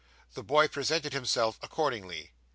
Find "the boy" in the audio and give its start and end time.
0.33-0.67